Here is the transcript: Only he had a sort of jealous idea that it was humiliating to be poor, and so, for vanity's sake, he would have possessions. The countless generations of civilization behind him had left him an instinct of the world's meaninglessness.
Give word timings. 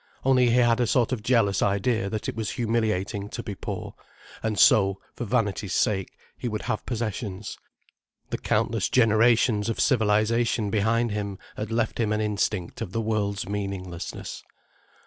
Only 0.25 0.47
he 0.47 0.55
had 0.55 0.79
a 0.79 0.87
sort 0.87 1.11
of 1.11 1.21
jealous 1.21 1.61
idea 1.61 2.09
that 2.09 2.27
it 2.27 2.35
was 2.35 2.49
humiliating 2.49 3.29
to 3.29 3.43
be 3.43 3.53
poor, 3.53 3.93
and 4.41 4.57
so, 4.57 4.99
for 5.15 5.25
vanity's 5.25 5.75
sake, 5.75 6.17
he 6.35 6.49
would 6.49 6.63
have 6.63 6.87
possessions. 6.87 7.59
The 8.31 8.39
countless 8.39 8.89
generations 8.89 9.69
of 9.69 9.79
civilization 9.79 10.71
behind 10.71 11.11
him 11.11 11.37
had 11.55 11.71
left 11.71 11.99
him 11.99 12.11
an 12.13 12.19
instinct 12.19 12.81
of 12.81 12.93
the 12.93 12.99
world's 13.01 13.47
meaninglessness. 13.47 14.41